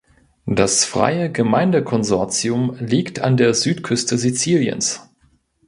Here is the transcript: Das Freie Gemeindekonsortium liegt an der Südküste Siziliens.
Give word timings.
Das 0.47 0.83
Freie 0.83 1.31
Gemeindekonsortium 1.31 2.75
liegt 2.79 3.19
an 3.19 3.37
der 3.37 3.53
Südküste 3.53 4.17
Siziliens. 4.17 5.07